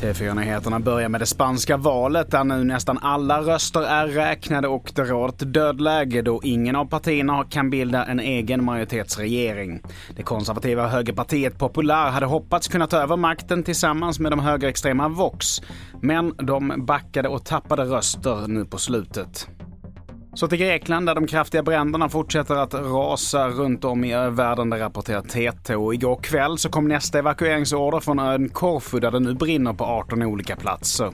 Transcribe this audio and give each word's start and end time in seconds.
TV4-nyheterna 0.00 0.80
börjar 0.80 1.08
med 1.08 1.20
det 1.20 1.26
spanska 1.26 1.76
valet 1.76 2.30
där 2.30 2.44
nu 2.44 2.64
nästan 2.64 2.98
alla 2.98 3.40
röster 3.42 3.82
är 3.82 4.06
räknade 4.06 4.68
och 4.68 4.92
det 4.94 5.02
råder 5.02 5.28
ett 5.28 5.52
dödläge 5.54 6.22
då 6.22 6.40
ingen 6.44 6.76
av 6.76 6.84
partierna 6.84 7.44
kan 7.44 7.70
bilda 7.70 8.04
en 8.04 8.20
egen 8.20 8.64
majoritetsregering. 8.64 9.82
Det 10.16 10.22
konservativa 10.22 10.88
högerpartiet 10.88 11.58
Popular 11.58 12.10
hade 12.10 12.26
hoppats 12.26 12.68
kunna 12.68 12.86
ta 12.86 12.96
över 12.96 13.16
makten 13.16 13.62
tillsammans 13.62 14.20
med 14.20 14.32
de 14.32 14.40
högerextrema 14.40 15.08
Vox, 15.08 15.62
men 16.00 16.32
de 16.36 16.86
backade 16.86 17.28
och 17.28 17.44
tappade 17.44 17.82
röster 17.84 18.48
nu 18.48 18.64
på 18.64 18.78
slutet. 18.78 19.48
Så 20.38 20.48
till 20.48 20.58
Grekland 20.58 21.06
där 21.06 21.14
de 21.14 21.26
kraftiga 21.26 21.62
bränderna 21.62 22.08
fortsätter 22.08 22.54
att 22.54 22.74
rasa 22.74 23.48
runt 23.48 23.84
om 23.84 24.04
i 24.04 24.30
världen, 24.30 24.70
det 24.70 24.80
rapporterar 24.80 25.22
TT. 25.22 25.74
Och 25.74 25.94
igår 25.94 26.16
kväll 26.22 26.58
så 26.58 26.68
kom 26.68 26.88
nästa 26.88 27.18
evakueringsorder 27.18 28.00
från 28.00 28.18
ön 28.18 28.48
Korfu 28.48 29.00
där 29.00 29.10
det 29.10 29.20
nu 29.20 29.34
brinner 29.34 29.72
på 29.72 29.84
18 29.84 30.22
olika 30.22 30.56
platser. 30.56 31.12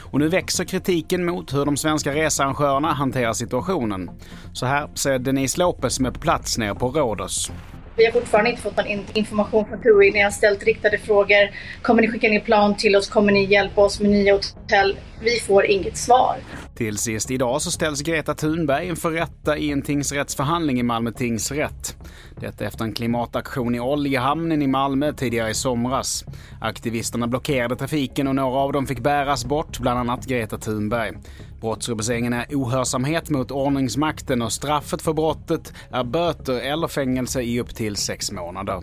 Och 0.00 0.18
nu 0.18 0.28
växer 0.28 0.64
kritiken 0.64 1.24
mot 1.24 1.54
hur 1.54 1.64
de 1.64 1.76
svenska 1.76 2.14
researrangörerna 2.14 2.92
hanterar 2.92 3.32
situationen. 3.32 4.10
Så 4.52 4.66
här 4.66 4.88
säger 4.94 5.18
Denise 5.18 5.58
Lopez 5.58 5.94
som 5.94 6.06
är 6.06 6.10
på 6.10 6.20
plats 6.20 6.58
nere 6.58 6.74
på 6.74 6.88
Rhodos. 6.88 7.52
Vi 7.96 8.04
har 8.04 8.12
fortfarande 8.12 8.50
inte 8.50 8.62
fått 8.62 8.76
någon 8.76 9.04
information 9.12 9.64
från 9.68 9.82
TUI. 9.82 10.10
Ni 10.10 10.22
har 10.22 10.30
ställt 10.30 10.64
riktade 10.64 10.98
frågor. 10.98 11.50
Kommer 11.82 12.02
ni 12.02 12.08
skicka 12.08 12.28
ner 12.28 12.40
plan 12.40 12.76
till 12.76 12.96
oss? 12.96 13.08
Kommer 13.08 13.32
ni 13.32 13.44
hjälpa 13.44 13.80
oss 13.80 14.00
med 14.00 14.10
nya 14.10 14.34
hotell? 14.34 14.96
Vi 15.20 15.40
får 15.40 15.66
inget 15.66 15.96
svar. 15.96 16.36
Till 16.76 16.98
sist 16.98 17.30
idag 17.30 17.62
så 17.62 17.70
ställs 17.70 18.02
Greta 18.02 18.34
Thunberg 18.34 18.88
inför 18.88 19.10
rätta 19.10 19.56
i 19.56 19.70
en 19.72 19.82
tingsrättsförhandling 19.82 20.80
i 20.80 20.82
Malmö 20.82 21.12
tingsrätt. 21.12 21.96
Detta 22.40 22.64
efter 22.64 22.84
en 22.84 22.92
klimataktion 22.92 23.74
i 23.74 23.80
oljehamnen 23.80 24.62
i 24.62 24.66
Malmö 24.66 25.12
tidigare 25.12 25.50
i 25.50 25.54
somras. 25.54 26.24
Aktivisterna 26.60 27.26
blockerade 27.26 27.76
trafiken 27.76 28.28
och 28.28 28.34
några 28.34 28.58
av 28.58 28.72
dem 28.72 28.86
fick 28.86 29.00
bäras 29.00 29.44
bort, 29.44 29.78
bland 29.78 29.98
annat 29.98 30.26
Greta 30.26 30.58
Thunberg. 30.58 31.12
Brottsrubriceringen 31.60 32.32
är 32.32 32.46
ohörsamhet 32.50 33.30
mot 33.30 33.50
ordningsmakten 33.50 34.42
och 34.42 34.52
straffet 34.52 35.02
för 35.02 35.12
brottet 35.12 35.72
är 35.90 36.04
böter 36.04 36.60
eller 36.60 36.88
fängelse 36.88 37.42
i 37.42 37.60
upp 37.60 37.74
till 37.74 37.96
sex 37.96 38.32
månader. 38.32 38.82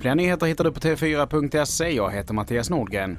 Fler 0.00 0.14
nyheter 0.14 0.46
hittar 0.46 0.64
du 0.64 0.72
på 0.72 0.80
tv4.se. 0.80 1.90
Jag 1.90 2.10
heter 2.10 2.34
Mattias 2.34 2.70
Nordgren. 2.70 3.18